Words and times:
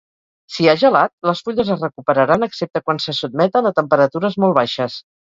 Si 0.53 0.67
ha 0.69 0.73
gelat, 0.83 1.11
les 1.29 1.43
fulles 1.49 1.69
es 1.75 1.83
recuperaran 1.85 2.45
excepte 2.47 2.81
quan 2.87 3.01
se 3.05 3.15
sotmeten 3.19 3.71
a 3.73 3.73
temperatures 3.81 4.39
molt 4.47 4.59
baixes. 4.61 4.99